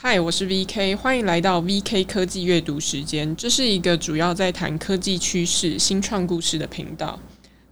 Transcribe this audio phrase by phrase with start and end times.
[0.00, 3.34] 嗨，我是 VK，欢迎来到 VK 科技阅读时间。
[3.34, 7.18] 这是一个主要在谈科技趋势、新创故事的频道。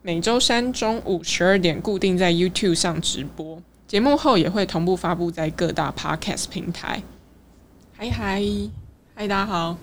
[0.02, 7.00] 每周三中午十二点固定在 YouTube 上直播，节目后也会同步发布在各大 Podcast 平台。
[7.96, 8.43] 嗨嗨
[9.14, 9.79] 嗨，大家好，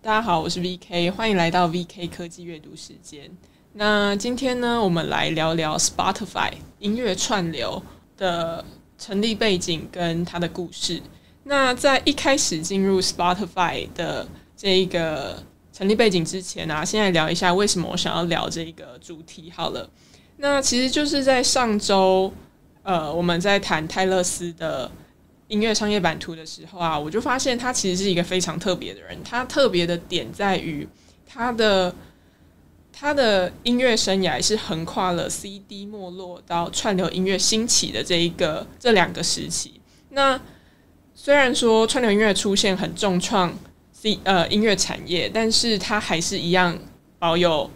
[0.00, 3.28] 大家好，我是 VK，欢迎来到 VK 科技阅读时间。
[3.72, 7.82] 那今天呢，我们来聊聊 Spotify 音乐串流
[8.16, 8.64] 的
[8.96, 11.02] 成立背景跟它的故事。
[11.48, 15.40] 那在一开始进入 Spotify 的这一个
[15.72, 19.88] 成立背景之前啊，先来聊一下为什么我想要聊这一个主题好了。
[20.38, 22.32] 那其实就是在上周，
[22.82, 24.90] 呃，我们在谈泰勒斯的
[25.46, 29.16] 音乐商业版图的时候啊，我就发现他其实是一个非常特别的人。
[29.22, 30.86] 他特别的点在于
[31.24, 31.94] 他的
[32.92, 39.80] 他的音乐生涯是横跨了 CD 没落到串流音乐兴起的这一个这两个时期。
[40.10, 40.40] 那
[41.18, 43.58] 虽然说串流音乐出现很重创
[43.90, 46.78] C 呃音乐产业，但是它还是一样
[47.18, 47.70] 保有，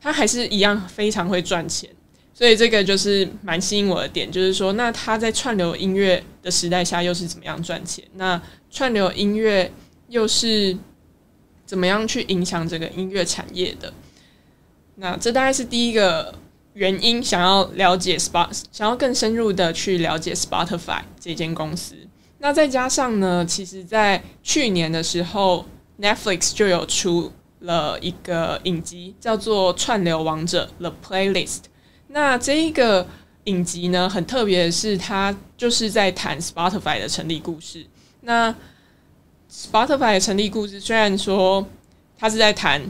[0.00, 1.90] 它还是一样非常会赚钱，
[2.32, 8.02] 所以这个就是蛮吸引我的点，就是说，那它在串流音乐的时代下又是怎么样赚钱？
[8.14, 9.70] 那串流音乐
[10.08, 10.74] 又是
[11.66, 13.92] 怎么样去影响这个音乐产业的？
[14.96, 16.34] 那这大概是第一个
[16.72, 21.94] 原因，想要了解 Spot，想要更深入的去了解 Spotify 这间公司。
[22.42, 25.66] 那再加上呢，其实，在去年的时候
[26.00, 31.64] ，Netflix 就有出了一个影集，叫做《串流王者》The Playlist。
[32.08, 33.06] 那这一个
[33.44, 37.84] 影集呢，很特别的是，它就是在谈 Spotify 的成立故事。
[38.22, 38.54] 那
[39.52, 41.66] Spotify 的成立故事，虽然说
[42.16, 42.80] 它是在谈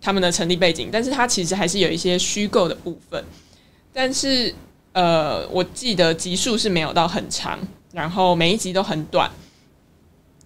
[0.00, 3.22] 他们的成立背景，但是它其实还是有一些虚构的部分。
[3.92, 4.54] 但是，
[4.92, 7.58] 呃，我记得集数是没有到很长。
[7.92, 9.30] 然后每一集都很短，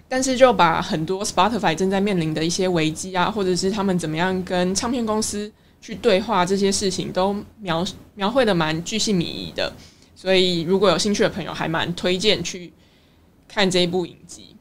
[0.08, 7.84] 但是就把很多 Spotify 正在面临的一些危机啊，或者是他们怎么样跟唱片公司去对话这些事情，都描
[8.14, 9.72] 描绘的蛮具细靡遗的。
[10.14, 12.72] 所以如果有兴趣的朋友，还蛮推荐去
[13.48, 14.55] 看这一部影集。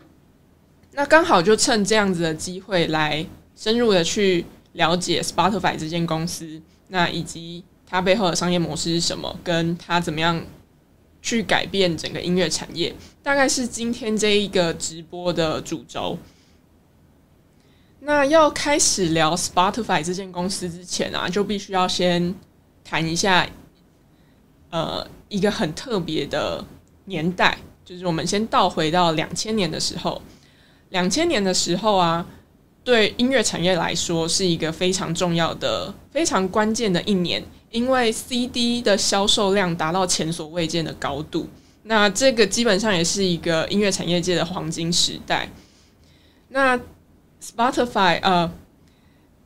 [0.93, 3.23] 那刚好就趁这样子的机会来
[3.55, 10.43] 深入的去了解 Spotify 这间公司，那以及它背后的商业模式是什么，跟它怎么样。
[11.21, 16.17] 去改变整个音乐产业，大概是今天这一个直播的主轴。
[17.99, 22.33] 那要开始聊 Spotify 这间公司之前啊，就必须要先
[22.83, 23.47] 谈一下，
[24.71, 26.65] 呃，一个很特别的
[27.05, 30.21] 年代，就是我们先倒回到两千年的时候。
[30.89, 32.25] 两千年的时候啊，
[32.83, 37.43] 对音乐产业来说是一个非常重要的、非常关键的一年。
[37.71, 41.47] 因为 CD 的销售量达到前所未见的高度，
[41.83, 45.49] 那这个基本上也是一个音乐产业界的黄金时代。
[46.49, 46.77] 那
[47.41, 48.51] Spotify 呃，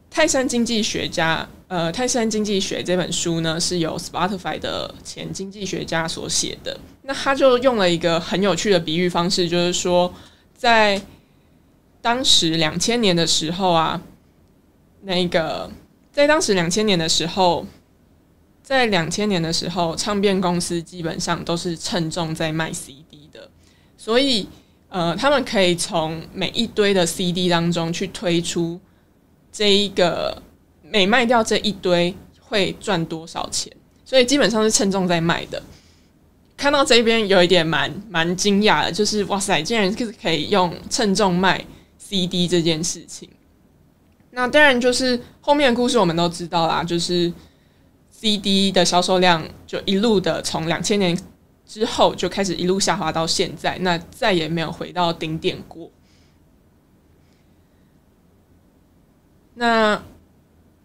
[0.10, 6.80] 泰山经济学家呃，泰山经济学这本书呢，是由 Spotify 的前经济学家所写的。
[7.04, 10.12] 那他就用了一个很有趣的比喻方式，就是说，
[10.58, 11.00] 在
[12.06, 14.00] 当时两千年的时候啊，
[15.02, 15.72] 那个
[16.12, 17.66] 在当时两千年的时候。
[18.62, 23.48] 在两千年的时候，唱片公司基本上都是称重在卖 CD 的，
[23.96, 24.50] 所以
[24.90, 28.80] 呃，他们可以从每一堆的 CD 当中去推出
[29.52, 30.42] 这一个
[30.82, 33.72] 每卖掉这一堆会赚多少钱，
[34.04, 35.62] 所以基本上是称重在卖的。
[36.58, 41.64] 看到这边有一点蛮蛮惊讶的，就是哇塞，竟然是可以用称重卖
[42.08, 43.30] CD 这件事情。
[44.32, 47.34] 那当然就是后面的故事我们都知道啦，就是。
[48.18, 51.16] CD 的销售量就一路的从两千年
[51.68, 55.92] 之后就开始一路下滑到现在，那再也没有回到顶点过。
[59.56, 60.02] 那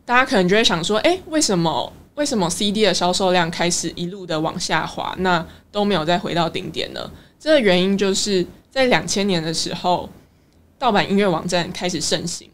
[0.04, 7.10] 大家可能就会想说，哎、为什么为什么 CD 的销售量开始一路的往下滑，那都没有再回到顶点呢？
[7.38, 10.10] 这个原因就是在两千年的时候，
[10.80, 12.50] 盗版音乐网站开始盛行，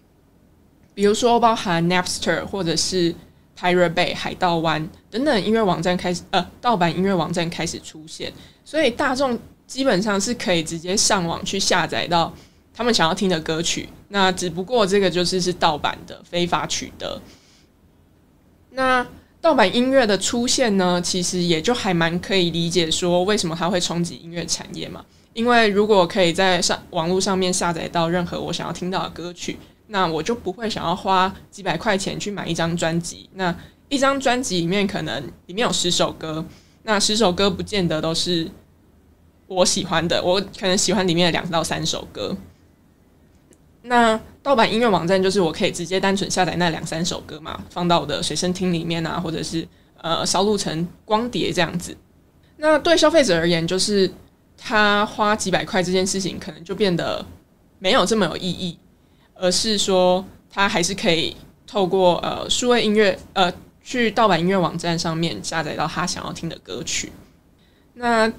[0.93, 3.15] 比如说包含 Napster 或者是。
[3.59, 8.31] Pirate Bay 海盗湾等等音乐网站开始，呃，盗版音乐网站开始出现，
[8.67, 12.31] 所以大众基本上是可以直接上网去下载到
[12.75, 13.89] 他们想要听的歌曲。
[14.09, 17.19] 那只不过这个就是是盗版的非法取得。
[18.73, 19.07] 那
[19.41, 25.03] 盗版音乐的出现呢，其实也就还蛮可以理解，说为什么它会冲击音乐产业嘛？
[25.37, 29.59] 因为如果可以在上网络上面下载到任何我想要听到的歌曲。
[29.89, 33.31] 那我就不会想要花几百块钱去买一张专辑。
[33.35, 33.55] 那
[33.89, 36.45] 一张专辑里面可能里面有十首歌，
[36.83, 38.51] 那十首歌不见得都是
[39.47, 42.37] 我喜欢的，我可能喜欢里面的两到三首歌。
[43.83, 49.69] 那盗版音乐网站就是我可以直接单纯下载那两三首歌嘛，放到我的随身听里面啊，或者是
[49.99, 51.97] 呃烧录成光碟这样子。
[52.57, 54.11] 那对消费者而言，就是
[54.57, 57.25] 他花几百块这件事情可能就变得
[57.79, 58.79] 没有这么有意义，
[59.35, 61.37] 而是说他还是可以
[61.67, 63.53] 透过呃数位音乐呃。
[63.89, 67.13] 去盗版音乐网站上面下载到他想要听的歌曲。
[67.95, 68.33] 那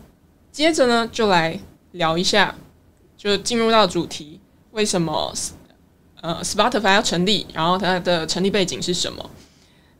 [0.51, 1.57] 接着呢，就来
[1.93, 2.53] 聊一下，
[3.15, 4.41] 就进入到主题，
[4.71, 5.33] 为什么
[6.19, 9.29] 呃 Spotify 要成立，然后它的成立背景是什么？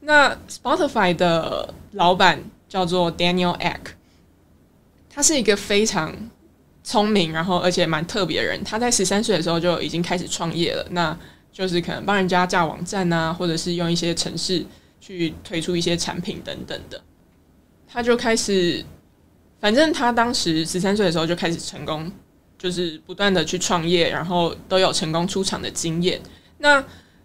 [0.02, 3.80] 那 Spotify 的老板叫做 Daniel Ek，
[5.18, 6.14] 他是一个非常
[6.84, 8.64] 聪明，然后而且蛮特别的人。
[8.64, 11.18] 他在十三岁的时候就已经开始创业了，那
[11.52, 14.64] 就是可能帮人家架网站啊，或者是用一些程式。
[15.00, 17.02] 去推出一些产品等等的，
[17.88, 18.84] 他就开始，
[19.62, 22.12] 反正他当时十三岁的时候就开始成功，
[22.58, 26.20] 就是不断的去创业，然后都有成功出场的经验。
[26.58, 26.84] 那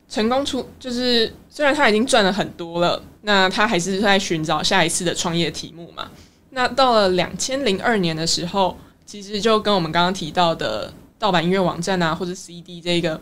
[0.09, 6.09] 成功出就是虽然他已经赚了很多了，那他还是在寻找下一次的创业题目嘛。
[6.55, 8.77] 那到了两千零二年的时候，
[9.07, 13.21] 其实就跟我们刚刚提到的盗版音乐网站啊，或者 CD 这个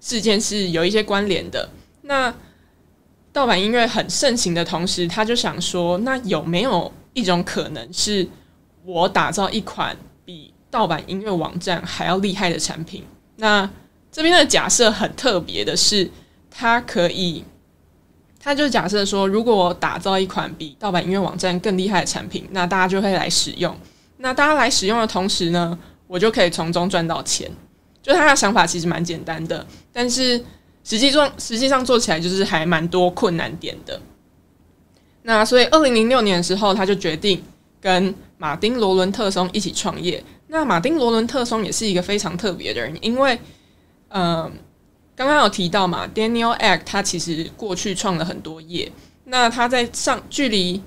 [0.00, 1.68] 事件是有一些关联的。
[2.02, 2.34] 那
[3.32, 8.28] 盗版音乐很盛行的同时，他就想说：那有没有一种可能是，
[8.84, 13.04] 我打造一款比盗版音乐网站还要厉害的产品？
[13.36, 13.70] 那
[14.10, 16.10] 这边的假设很特别的是，
[16.50, 17.44] 它可以，
[18.42, 23.74] 他就假设说，如果我打造一款比盗版音乐网站更厉害的产品，那大家就会来使用。
[24.18, 27.50] 那大家来使用的同时呢，我就可以从中赚到钱。
[28.02, 30.44] 就他的想法其实蛮简单的，但是。
[30.84, 34.00] 实际上，实际上做起来就是还蛮多困难点的。
[35.22, 37.40] 那所以，二零零六年的时候，他就决定
[37.80, 40.20] 跟马丁·罗伦特松一起创业。
[40.48, 43.38] 那马丁·罗伦特松也是一个非常特别的人，因为，
[44.08, 44.50] 嗯，
[45.22, 48.90] 刚刚有提到嘛，Daniel Ek 他其实过去创了很多业。
[49.26, 50.82] 那他在上距离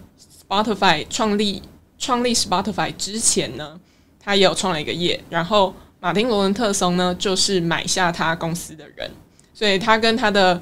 [0.45, 1.63] Spotify 创立
[1.97, 3.79] 创立 Spotify 之前呢，
[4.19, 5.23] 他也有创了一个业。
[5.29, 9.09] 然后，马丁·罗伦特松呢，就是买下他公司的人。
[9.53, 10.61] 所以他跟他的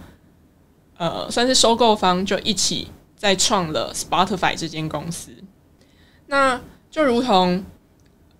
[0.97, 5.31] 呃，算是收购方就一起再创了 Spotify 这间公司。
[6.27, 6.61] 那
[6.91, 7.65] 就如同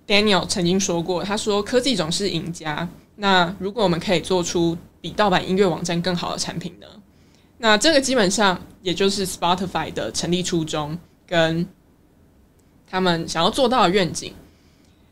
[0.06, 2.88] Daniel 曾经说过，他说科技总是赢家。
[3.16, 6.88] 那如果我们可以做出比盗版音乐网站更好的产品呢？
[7.58, 10.98] 那这个基本上也就是 Spotify 的成立初衷
[11.28, 11.68] 跟
[12.90, 14.34] 他们想要做到的愿景。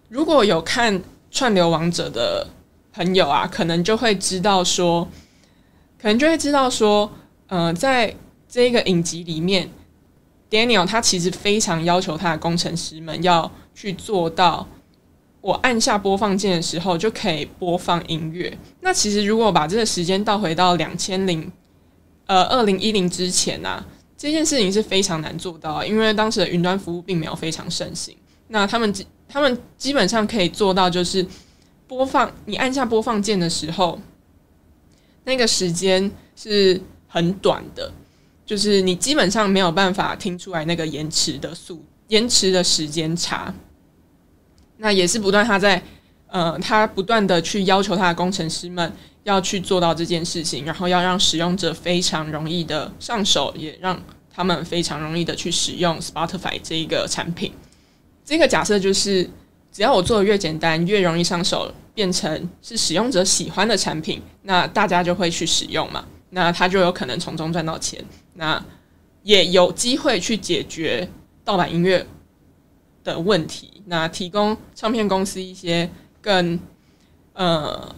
[0.08, 2.48] 如果有看串流王者的
[2.94, 5.10] 朋友啊，可能就会知道说。
[6.02, 7.12] 可能就会知道说，
[7.48, 8.16] 呃，在
[8.50, 9.70] 这个影集里面
[10.50, 14.68] ，Daniel 他其实非常要求他的工程师们要去做到，
[15.42, 18.56] 我按下播放键的时候就可以播放音乐。
[18.82, 21.52] 那其实如果把这个时间倒回到两千零，
[22.28, 23.84] 呃，二零一零之前啊，
[24.16, 28.16] 这件事情是非常难做到，因为当时的云端服务并没有非常盛行。
[28.48, 31.26] 那他们基他们基本上可以做到，就是
[31.88, 34.00] 播放你按下播放键的时候。
[35.24, 37.94] 那个时间是很短的，
[38.44, 43.54] 就是你基本上没有办法听出来那个延迟的速延迟的时间差。
[44.82, 45.82] 那也是不断他在
[46.28, 48.92] 呃，他不断的去要求他的工程师们
[49.24, 54.02] 要去做到这件事情，然后要让使用者非常容易的上手，也让
[54.34, 57.54] 他们非常容易的去使用 Spotify 这一个产品。
[58.26, 59.30] 这个假设就是，
[59.72, 61.72] 只要我做的越简单，越容易上手。
[61.94, 68.02] 变成是使用者喜欢的产品，那大家就会去使用嘛，那他就有可能从中赚到钱，
[68.36, 68.64] 那
[69.24, 71.06] 也有机会去解决
[71.44, 72.08] 盗版音乐
[73.04, 75.90] 的问题，那提供唱片公司一些
[76.22, 76.60] 更
[77.34, 77.96] 呃，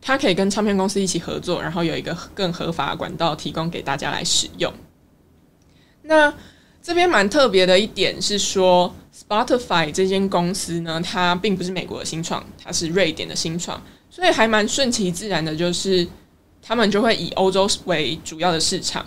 [0.00, 4.72] 他可以跟唱片公司一起合作，然后有一个更合法的管道提供给大家来使用。
[6.02, 6.32] 那
[6.82, 8.94] 这边蛮特别的一点是说。
[9.16, 16.06] Spotify 这间公司呢，它并不是美国的新创，它是瑞典的新创，所以还蛮顺其自然的，就是
[16.60, 19.06] 他们就会以欧洲为主要的市场。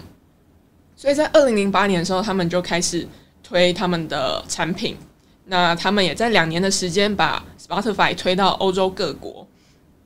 [0.95, 3.07] 所以在二零零八年的时候，他们就开始
[3.49, 4.95] 推他们的产品。
[5.45, 9.47] 那他们也在两年的时间把 Spotify 推到欧洲各国。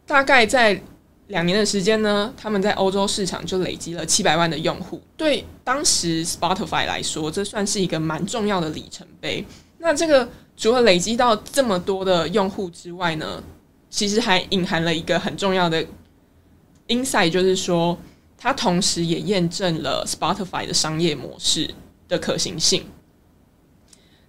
[0.05, 0.81] 大概在
[1.27, 5.01] 两年的时间呢，他们在欧洲市场就累积了七百万的用户。
[5.17, 9.45] 对当时 Spotify 来说，这算是一个蛮重要的里程碑。
[9.79, 13.43] 那这个除了累积到这么多的用户之外呢，
[13.89, 15.85] 其实还隐含了一个很重要的
[16.87, 17.97] insight，就是说
[18.37, 21.69] 它同时也验证了 Spotify 的商业模式
[22.07, 22.85] 的可行性。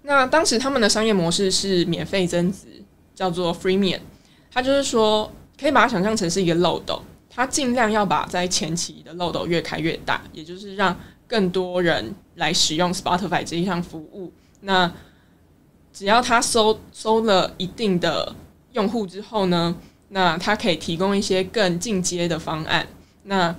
[0.07, 2.67] 那当时他们的商业模式是免费增值，
[3.15, 4.01] 叫做 Freemium。
[4.51, 10.95] 它就是说，可以把它想象成是一个漏斗，它尽量要把在前期的漏斗越开越大，也就是让
[11.27, 14.31] 更多人来使用 Spotify 这一项服务。
[14.61, 14.93] 那
[15.93, 18.37] 只要他收收了一定的
[18.73, 19.75] 用户之后呢，
[20.11, 22.87] 那他可以提供一些更进阶的方案。
[23.23, 23.57] 那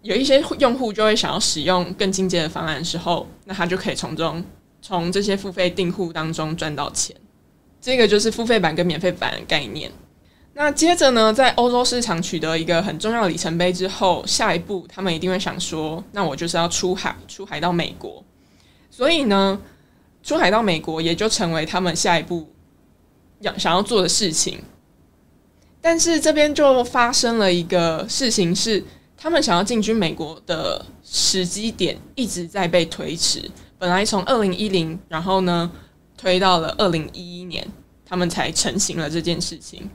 [0.00, 4.42] 有一些用户就会想要使用更进阶的方案的时候，那他就可以从中
[4.80, 7.14] 从这些付费订户当中赚到钱。
[7.80, 9.92] 这个就是付费版跟免费版的概念。
[10.54, 18.24] 那接着呢，在欧洲市场取得一个很重要的里程碑之后，下一步他们一定会想说，那我就是要出海，出海到美国。
[18.90, 19.60] 所以呢，
[20.22, 22.48] 出海到美国也就成为他们下一步
[23.40, 24.58] 要想要做的事情。
[25.82, 28.82] 但是这边就发生了一个事情，是
[29.16, 33.48] 他们想要进军美国的时机点一直在被推迟。
[33.78, 35.70] 本来从二零一零，然后呢
[36.16, 37.66] 推到了二零一一年，
[38.04, 39.88] 他们才成型了这件事情。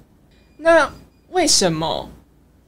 [0.58, 0.92] 那
[1.30, 2.10] 为什么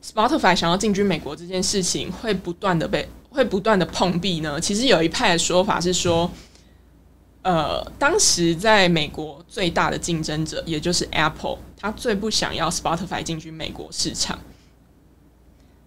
[0.04, 4.60] Spotify 想要进军美国这件事情会不断的被会不断的碰壁呢？
[4.60, 6.30] 其实有一派的说法是说，
[7.44, 14.40] 呃，当时在美国最大的竞争者也就是 Apple，他最不想要 Spotify 进军美国市场。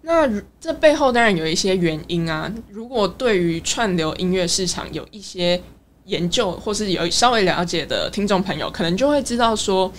[0.07, 2.49] 那这背后当然有一些原因啊。
[2.69, 5.61] 如果对于串流音乐市场有一些
[6.05, 9.91] 研究或是有稍微了解的听众朋友，可能就会知道说，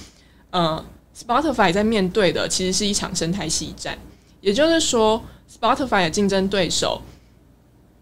[0.50, 0.84] 呃。
[1.18, 3.98] Spotify 在面对的其实是一场生态系战，
[4.40, 7.02] 也就是说，Spotify 的竞争对手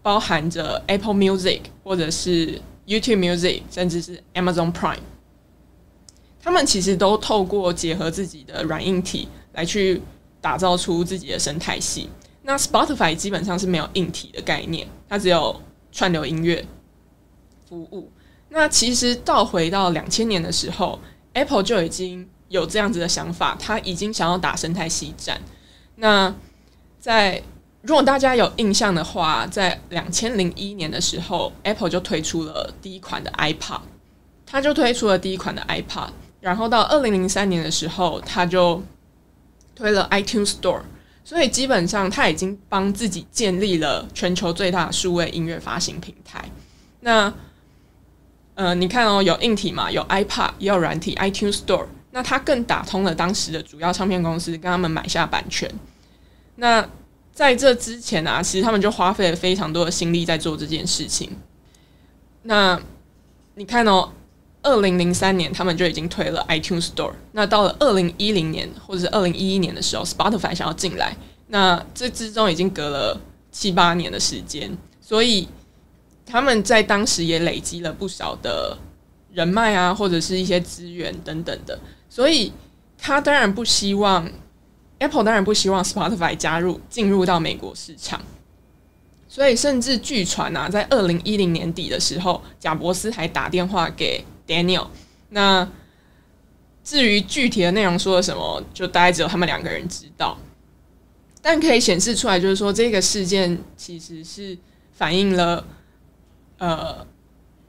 [0.03, 4.99] 包含着 Apple Music 或者是 YouTube Music，甚至是 Amazon Prime，
[6.39, 9.99] 他们其实都透过结合自己的软硬体来去
[10.47, 12.09] 打造出自己的生态系。
[12.43, 15.61] 那 Spotify 基本上是没有硬体的概念，它只有
[15.91, 16.65] 串流音乐
[17.67, 18.09] 服务。
[18.47, 20.97] 那其实倒回到两千年的时候
[21.33, 25.41] ，Apple 就已经有这样子的想法，他已经想要打生态系战。
[25.95, 26.33] 那
[26.97, 27.43] 在
[27.81, 33.81] 如果大家有印象的话，在两千零一年的时候，Apple 就推出了第一款的 iPod，
[34.45, 36.11] 他就推出了第一款的 iPod。
[36.39, 38.81] 然后到二零零三年的时候，他就
[39.77, 40.81] 推了 iTunes Store。
[41.23, 46.49] 所以基本上他已经帮自己建立了全球最大数位音乐发行平台。
[47.01, 47.31] 那
[48.55, 51.85] 呃，你看哦，有硬体嘛，有 iPad，也有软体 iTunes Store。
[52.11, 55.69] 那他更打通了当时的主要唱片公司，跟他们买下版权。
[56.55, 56.89] 那
[57.33, 61.29] 在这之前啊，其实他们就花费了非常多的心力在做这件事情。
[62.43, 62.79] 那
[63.55, 64.13] 你看哦，
[64.67, 67.13] 二零零三年他们就已经推了 iTunes Store。
[67.31, 71.15] 那到了二零一零年或者是二零一一年的时候，Spotify 想要进来，
[71.47, 73.17] 那这之中已经隔了
[73.49, 75.47] 七八年的时间，所以
[76.25, 78.77] 他们在当时也累积了不少的
[79.31, 81.79] 人脉啊，或者是一些资源等等的。
[82.09, 82.51] 所以，
[82.97, 84.29] 他当然不希望
[84.99, 88.21] Apple 当然不希望 Spotify 加入进入到美国市场。
[89.29, 94.87] 所以，甚至据传啊，在二零一零年底的时候，贾伯斯还打电话给 Daniel。
[95.29, 95.69] 那
[96.83, 100.37] 至于具体的内容说了什么，就大概只有他们两个人知道。
[101.41, 104.57] 但可以显示出来，就是说这个事件其实是
[104.91, 105.65] 反映了，
[106.57, 107.05] 呃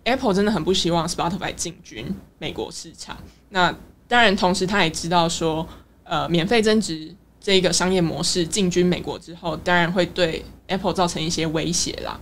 [0.04, 3.18] ，Apple 真的很不希望 Spotify 进军美国市场。
[3.50, 3.74] 那
[4.08, 5.68] 当然，同时他也知道说，
[6.04, 12.18] 呃，免费增值这个商业模式进军美国之后，当然会对 Apple 造成一些威胁啦。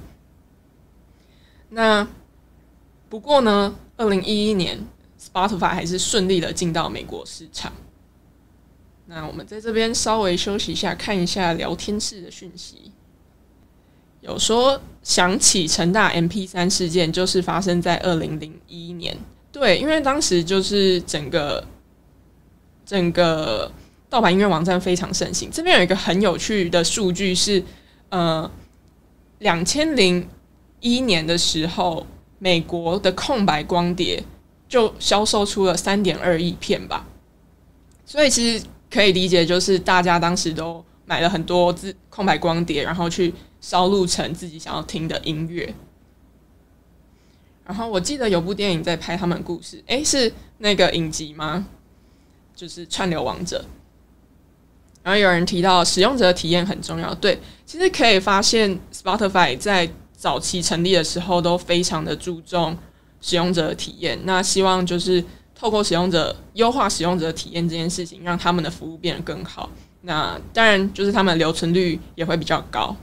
[1.70, 2.06] 那
[3.08, 4.78] 不过呢，二零一一年
[5.20, 7.72] Spotify 还是顺利的进到美国市场。
[9.06, 12.92] 那我们在这边稍微休息一下，看一下聊天室的讯息。
[14.20, 19.16] 有说想起成大 MP3 事件，就是发生在二零零一年。
[19.52, 21.64] 对，因为当时就是整个。
[22.88, 23.68] 整个
[24.08, 25.50] 盗版音乐网站非常盛行。
[25.50, 27.60] 这边有一个很有趣的数据是，
[28.10, 28.48] 呃，
[29.40, 30.28] 两千零
[30.78, 32.06] 一年的时候，
[32.38, 34.22] 美国的空白光碟
[34.68, 37.06] 就销售出了三点二亿片吧。
[38.04, 45.74] 所以其实可以理解，就是大家当时都买了很多自空白光碟，然后去烧录成自己想要听的音乐。
[47.64, 51.66] 然后我记得有部电影在拍他们故事，诶，是那个影集吗？
[52.54, 53.64] 就是串流王者，
[55.02, 57.12] 然后有人提到使用者体验很重要。
[57.16, 59.90] 对，其实可以发现，Spotify 在
[60.26, 62.76] 早期成立的时候都非常的注重
[63.20, 64.18] 使用者的体验。
[64.24, 69.70] 那希望就是透过使用者优化使用者的体验这件事情，让他们的服务变得更好。
[70.00, 72.96] 那当然就是他们的留存率也会比较高。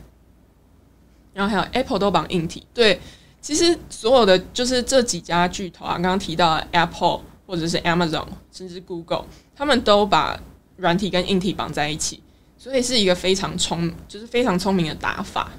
[1.33, 2.99] 然后还有 Apple 都绑硬体，对，
[3.39, 9.23] 其实所有的就是这几家巨头啊，刚刚提到 Apple 或者是 Amazon，甚至 Google，
[9.55, 10.37] 他们都把
[10.75, 12.21] 软体跟硬体绑在一起，
[12.57, 15.49] 所以是一个非常聪，就是非常聪明的打法。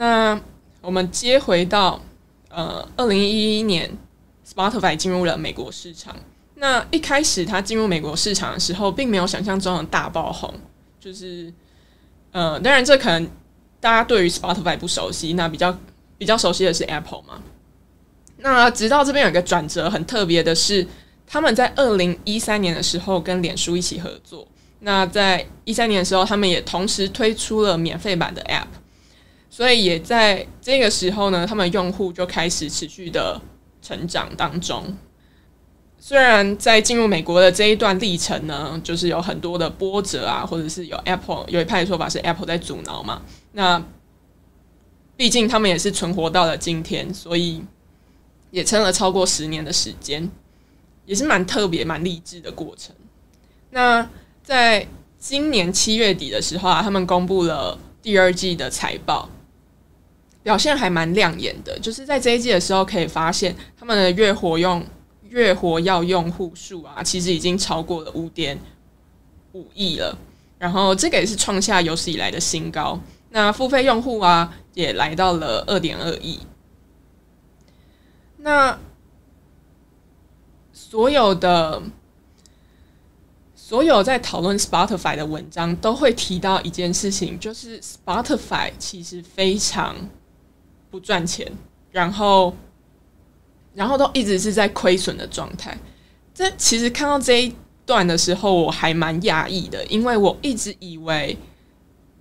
[0.00, 0.40] 那
[0.80, 2.00] 我们接回到
[2.48, 3.94] 呃，二零一一年
[4.50, 6.16] ，Spotify 进入了美国市场。
[6.54, 10.54] 那一开始它进入美国市场的时候，并没有想象中的大爆红，
[10.98, 11.52] 就是
[12.32, 13.28] 呃，当然这可能
[13.78, 15.78] 大家对于 Spotify 不熟悉，那比较。
[16.16, 17.40] 比较熟悉的是 Apple 嘛？
[18.36, 20.86] 那直到这边有一个转折，很特别的是，
[21.26, 24.46] 他们在二零一三年的时候跟脸书一起合作。
[24.80, 28.66] 那在一三年的时候，他们也同时推出了免费版的 App，
[29.60, 33.38] 所以也在这个时候呢，他们用户就开始持续的
[33.82, 34.96] 成长当中。
[35.98, 43.20] 虽然在进入美国的这一段历程呢，就是有很多的波折啊，或者是有 Apple 有一派的说法是 Apple 在阻挠嘛，
[43.52, 43.84] 那。
[45.18, 47.62] 毕竟他们也是存活到了今天，所以
[48.50, 50.30] 也撑了超过十年的时间，
[51.04, 52.96] 也是蛮特别、蛮励志的过程。
[53.68, 54.08] 那
[54.42, 54.88] 在
[55.18, 59.28] 今年七月底的时候啊，他们公布了第二季的财报，
[60.42, 61.78] 表现还蛮亮眼的。
[61.78, 64.84] 就是在这一季的时候，可以发现他们的月活用
[65.28, 68.58] 月活要用户数啊，其实已经超过了五点
[69.52, 70.16] 五亿了。
[70.58, 73.00] 然后这个也是创下有史以来的新高。
[73.30, 76.40] 那付费用户啊，也来到了二点二亿。
[78.38, 78.78] 那
[80.72, 81.80] 所有的
[83.54, 89.94] 所有在讨论 Spotify 的文章都会提到一件事情，就是 Spotify 其实非常
[90.90, 91.50] 不赚钱，
[91.90, 92.54] 然后
[93.74, 95.76] 然后都一直是在亏损的状态。
[96.34, 97.54] 这其实看到这一
[97.86, 101.36] 段的时候，我还蛮讶异的，因为我一直以为。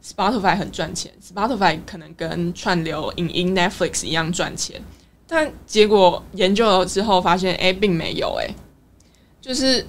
[0.01, 4.81] Spotify 很赚钱，Spotify 可能跟串流影音 Netflix 一样赚钱，
[5.27, 8.55] 但结果研究了之后发现，哎、并没有、欸，哎，
[9.41, 9.85] 就是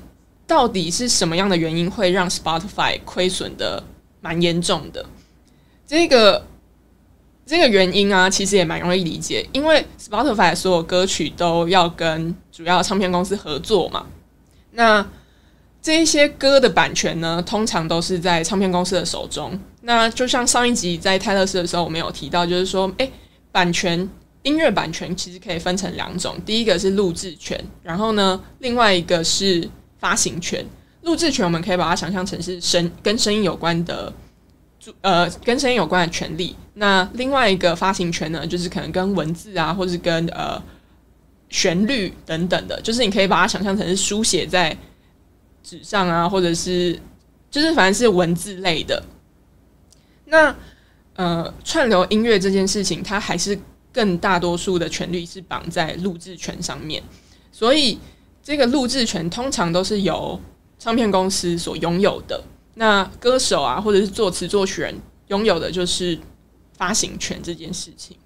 [0.49, 3.81] 到底是什么样的原因会让 Spotify 亏损的
[4.21, 5.07] 蛮严重的？
[5.87, 6.45] 这个
[7.51, 14.07] 这个原因啊，其实也蛮容易理解，因为 Spotify 所有歌曲都要跟主要唱片公司合作嘛，
[14.71, 15.05] 那。
[15.83, 19.59] 这一些歌的版权呢，通常都是在唱片公司的手中。
[19.81, 23.11] 那就像上一集在泰勒斯的时候，我们有提到，就是说，诶，
[23.51, 24.07] 版权
[24.43, 29.67] 音乐版权其实可以分成两种，第一个是录制权，然后呢，另外一个是
[29.99, 30.63] 发行权。
[31.01, 34.13] 录制权我们可以把它想象成是声跟声音有关的，
[35.01, 36.57] 呃，跟声音有关的权利。
[36.75, 40.63] 那另外一个发行权呢，就是可能跟文字啊，或是跟呃
[41.49, 44.77] 旋律等等的，就是你可以把它想象成是书写在。
[45.63, 46.99] 纸上啊，或者是
[47.51, 49.01] 就是反正是文字类的。
[50.25, 50.57] 那
[51.15, 53.57] 呃，串流音乐这件事情，它还是
[53.93, 57.03] 更大多数的权利是绑在录制权上面，
[57.53, 57.99] 所以
[58.43, 60.41] 这个录制权通常都是由
[60.79, 62.43] 唱片公司所拥有的。
[62.75, 64.95] 那歌手啊，或者是作词作曲人
[65.29, 66.19] 拥有的就是
[66.77, 68.17] 发行权这件事情，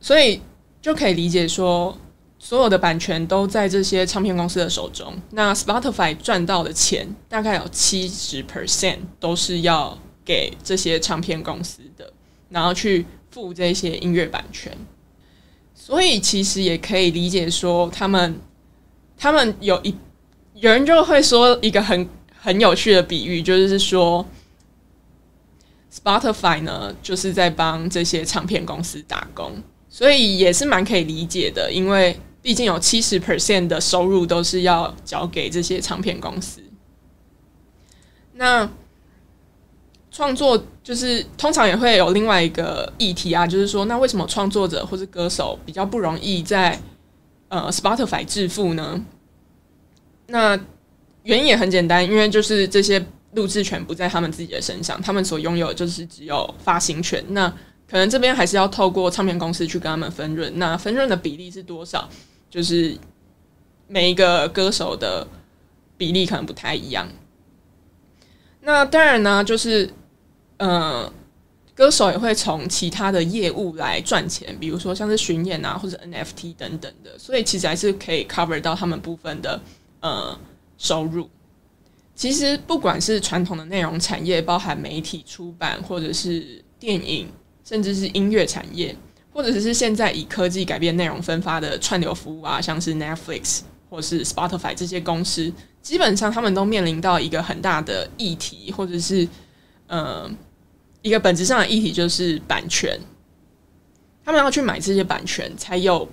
[0.00, 0.40] 所以
[0.80, 1.98] 就可以理解说。
[2.40, 5.12] 所有的版权都在这些唱片公司的手中。
[5.30, 12.12] 那 Spotify 赚到的钱大概有七十 percent 都是要给这些唱片公司的，
[12.48, 14.72] 然后去付这些音乐版权。
[15.74, 18.38] 所以其实也可以理解说，他们
[19.16, 19.92] 他们有一
[20.54, 22.08] 有人就会说一个很
[22.40, 24.24] 很有趣的比喻，就是说
[25.92, 32.18] Spotify 呢就是在帮这些唱片公司打工，所以也是蛮可以理解的，因为。
[32.40, 36.62] 毕竟有七十 percent 的收入都是要交给这些唱片公司。
[38.34, 38.66] 那
[40.10, 46.80] 创作就是通常也会有另外一个议题啊，就是说，那为什么创作者或是歌手比较不容易在
[47.48, 49.04] 呃 Spotify 致富呢？
[50.28, 50.58] 那
[51.24, 53.04] 原因也很简单，因为就是这些
[53.34, 57.22] 录制权不在他们自己的身上，他们所拥有的就是只有发行权。
[57.28, 57.48] 那
[57.90, 60.52] 可能这边还是要透过唱片公司去跟他们分润。
[60.58, 62.08] 那分润的比例是多少？
[62.50, 62.96] 就是
[63.86, 65.26] 每一个歌手的
[65.96, 67.08] 比例可能不太一样。
[68.60, 69.88] 那当然呢，就是
[70.58, 71.10] 呃，
[71.74, 77.18] 歌手也会从其他的业务来赚钱，比如说像是巡演啊，或者 NFT 等等的。
[77.18, 79.60] 所以其实还是可以 cover 到他们部分的
[80.00, 80.38] 呃
[80.78, 81.28] 收入。
[82.14, 87.28] 其实不管是传统的内容产业，包含媒体出版，或者是电影，
[87.62, 88.96] 甚至是音乐产业。
[89.30, 99.28] 或者是现在以科技改变内容分发的串流服务啊，像是 Netflix 或是 Spotify 这些公司，基本上他们都面临到一个很大的议题，或者是
[99.86, 100.28] 呃
[101.02, 102.98] 一个本质上的议题，就是版权。
[104.24, 106.08] 他们要去买这些版权，才有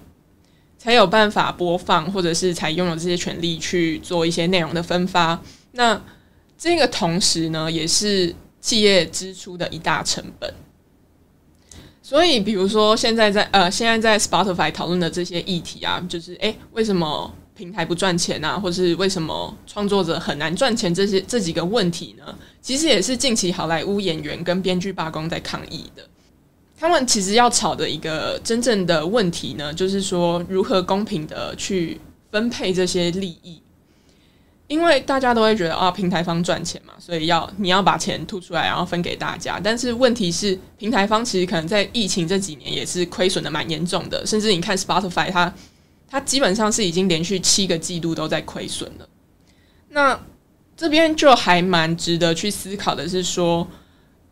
[0.86, 5.42] 才有办法播放，或者是才拥有这些权利去做一些内容的分发。
[5.72, 6.00] 那
[6.56, 10.54] 这个同时呢，也是企业支出的一大成本。
[12.04, 20.94] 所以，比如说现在在呃，现在在 Spotify 讨论的这些议题啊，就是诶，为什么平台不赚钱啊，或是为什么创作者很难赚钱？
[20.94, 26.08] 这些这几个问题呢，其实也是近期好莱坞演员跟编剧罢工在抗议的。
[26.78, 32.00] 他们其实要吵的一个真正的问题呢，就是说如何公平的去
[32.32, 33.62] 分配这些利益。
[34.68, 39.60] 因为大家都会觉得啊，平台方赚钱嘛，所以要你要把钱吐出来，然后分给大家。
[39.64, 45.54] 但是问题是，平台方其实可能在疫情这几年也是亏损的蛮严重的，甚至你看 Spotify，它
[46.10, 49.08] 它基本上是已经连续七个季度都在亏损了。
[49.90, 50.20] 那
[50.76, 53.68] 这边就还蛮值得去思考的是说，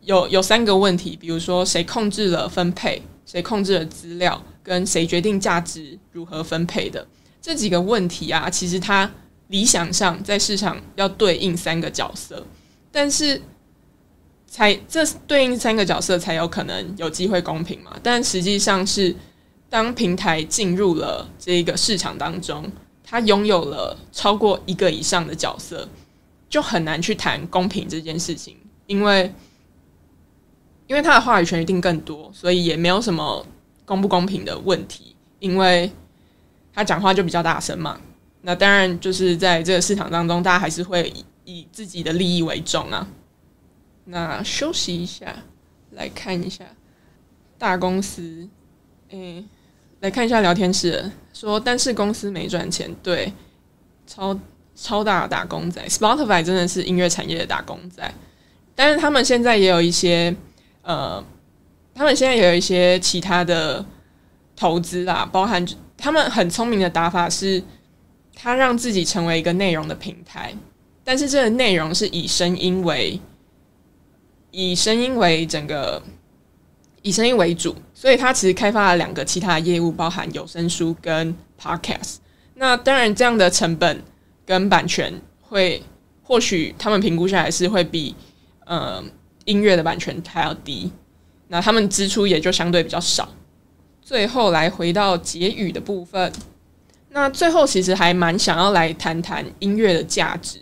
[0.04, 7.06] 有有三个问题，比如说谁控制了分配，谁控制了资料，跟谁决定价值如何分配的
[7.42, 9.10] 这几个问题啊，其实它。
[9.48, 12.44] 理想上，在市场要对应三个角色，
[12.90, 13.40] 但是
[14.46, 17.94] 才这对应三个角色才有可能有机会公平嘛？
[18.02, 19.14] 但实际上是，
[19.68, 22.64] 当平台进入了这个市场当中，
[23.04, 25.86] 它拥有了超过一个以上的角色，
[26.48, 29.30] 就很难去谈公平这件事情，因为
[30.86, 33.46] 因为他的话语权一定更多，所以也没有什么
[33.84, 35.90] 公不公平的问题，因为
[36.72, 38.00] 他讲话就比较大声嘛。
[38.42, 41.10] 那当然，就是在这个市场当中，大家还是会
[41.44, 43.08] 以，自己的利益为重啊。
[44.04, 45.34] 那休息一下，
[45.92, 46.64] 来看一下
[47.56, 48.46] 大公司，
[49.08, 49.44] 诶、欸，
[50.00, 53.32] 来看一下聊天室说，但是公司没赚钱，对，
[54.06, 54.38] 超
[54.74, 58.12] 超大的打工仔，Spotify 真的是音乐产业的打工仔，
[58.74, 60.36] 但是他们现在也有一些，
[60.84, 61.24] 呃，
[61.92, 63.84] 他们现在有一些其他的
[64.54, 65.66] 投资啦，包含
[65.96, 67.62] 他们很聪明的打法是。
[68.36, 70.52] 他让自己成为一个内容的平台，
[71.04, 73.20] 但是这个内容是以声音为
[74.50, 76.02] 以声音为整个
[77.02, 82.16] 以声音为主，所以他其实开发了两个其他的业务，包含有声书跟 Podcast。
[82.54, 84.02] 那当然，这样的成本
[84.44, 85.80] 跟版权会
[86.24, 88.16] 或许他们评估下来是会比
[88.66, 89.00] 呃
[89.44, 90.90] 音乐的版权还要低，
[91.48, 93.28] 那他们支出也就相对比较少。
[94.02, 96.32] 最后来回到结语的部分。
[97.10, 100.58] 那最后其实还蛮想要来谈谈音乐的价值。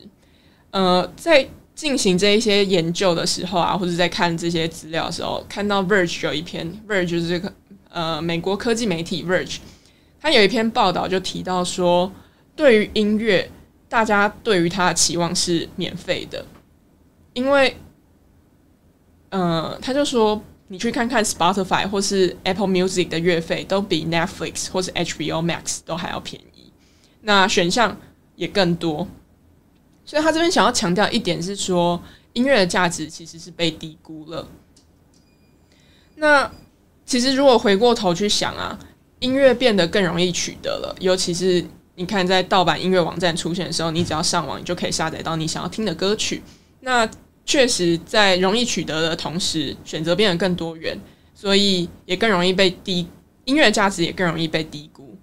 [0.71, 7.53] 呃，在进行这一些研究的时候啊，或者在看这些资料的时候，看到 Verge 有一篇，Verge 就是这个
[7.89, 9.57] 呃美国科技媒体 Verge，
[10.21, 12.13] 它有一篇报道就提到说，
[12.55, 13.51] 对于音乐，
[13.89, 16.45] 大家对于它的期望是免费的，
[17.33, 17.75] 因为，
[19.33, 20.41] 呃，他就说。
[20.69, 26.73] 你去看看 Spotify 或是 Apple Music 的月费，都比 Netflix 或是 HBO Max 都还要便宜，
[27.21, 27.95] 那选项
[28.37, 29.07] 也更多。
[30.07, 34.49] 所以他这边想要强调一点是说，音乐的价值其实是被低估了。
[36.15, 36.51] 那
[37.05, 38.79] 其实如果回过头去想啊，
[39.19, 41.63] 音乐变得更容易取得了，尤其是
[41.97, 46.43] 你看在盗版音乐网站出现的时候，你只要上网，你就可以下载到你想要听的歌曲。
[46.81, 47.07] 那
[47.45, 50.97] 确实，在容易取得的同时，选择变得更多元，
[51.35, 53.07] 所以也更容易被低
[53.45, 55.17] 音乐价值也更容易被低估。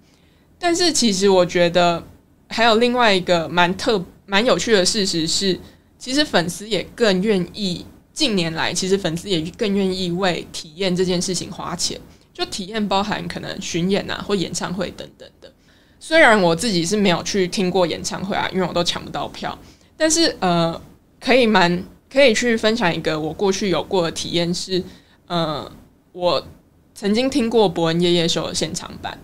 [0.58, 2.06] 但是，其实我觉得
[2.48, 5.58] 还有另外一个蛮特蛮有趣的事实是，
[5.98, 11.98] 其实粉丝也更愿意近年来，其实粉丝也更愿意为体验这件事情花钱。
[12.34, 15.50] 就体验包含可能巡演啊，或演唱会等等的。
[15.98, 19.58] 虽然我自己是没有去听过演唱会啊，因为我都抢不到票，
[19.96, 20.78] 但是呃，
[21.18, 21.82] 可以蛮。
[22.12, 24.82] 可以去分享一个我过去有过的体验是，
[25.28, 25.70] 呃，
[26.10, 26.44] 我
[26.92, 29.16] 曾经听过伯恩夜夜秀的现场版，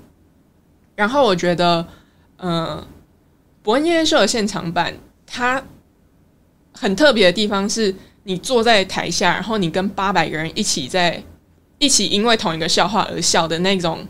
[0.95, 1.85] 然后我觉得，
[2.37, 2.87] 呃，
[3.61, 4.95] 伯恩夜夜秀的现场版
[5.27, 5.61] 它
[6.73, 11.21] 很特别的地方是，你坐在台下，然后你跟八百个人一起在
[11.79, 14.07] 一起因为同一个笑话而笑的那种，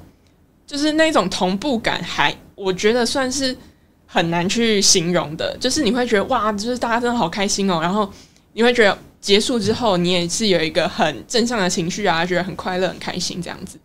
[0.66, 3.56] 就是那种同步感，还我觉得算是
[4.04, 8.12] 很难去形容的，就是你会觉得哇，就是大家真的好开心哦，然后。
[8.56, 13.78] 你会觉得结束之后，你也是有一个很正向的情绪啊，觉得很快乐、很开心这样子。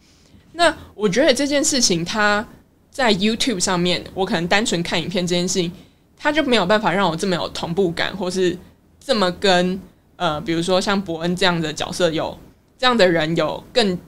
[0.54, 2.48] 那我觉得这件事情，它
[2.90, 5.70] 在 YouTube 上面，我可能单纯看影片这件事情，
[6.18, 8.58] 它就没有办法让我这么有同步感，或是
[8.98, 9.78] 这么跟
[10.16, 12.38] 呃，比如说像伯恩这样的角色有
[12.78, 14.00] 这样的人有更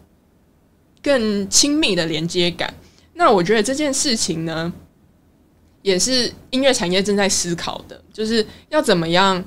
[1.02, 2.74] 更亲密的连接感。
[3.16, 4.72] 那我觉得这件事情呢，
[5.82, 9.44] 也是音乐产业正在思考的，就是要怎么样。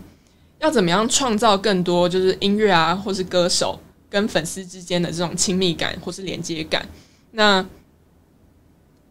[0.66, 3.78] 要怎么样创造更多就是音乐啊，或是歌手
[4.10, 6.84] 跟粉丝之间的这种亲密感或是连接感？
[7.30, 7.64] 那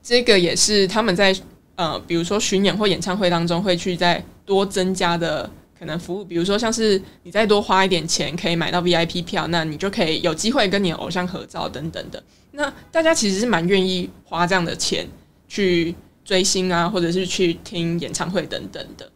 [0.04, 1.34] 这个也是他们在
[1.78, 12.22] 呃，比如说巡演或演唱会当中会去再多增加的可能服务，比如说像是你再多花一点钱可以买到 VIP 票，那你就可以有机会跟你的偶像合照等等的。
[12.52, 15.08] 那大家其实是蛮愿意花这样的钱
[15.48, 19.10] 去追星啊，或者是去听演唱会等等的。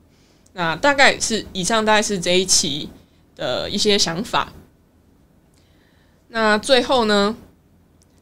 [0.54, 2.90] 那大概是以上，大概是这一期
[3.36, 4.52] 的一些想法。
[6.30, 7.36] 那最后呢，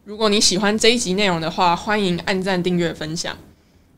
[0.05, 3.37] 如果你喜欢这一集内容的话，欢迎按赞、订阅、分享。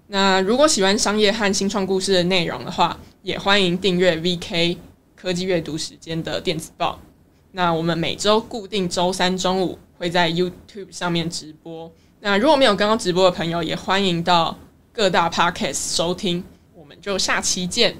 [0.07, 4.77] 那如果喜欢商业和新创故事的内容的话，也欢迎订阅 VK
[5.15, 6.99] 科技阅读时间的电子报。
[7.51, 11.91] 那我们每周固定周三中午会在 YouTube 上面直播。
[12.21, 14.57] 那如果没有刚刚直播的朋友，也欢迎到
[14.91, 16.43] 各大 Podcast 收听。
[16.73, 17.99] 我们就下期见。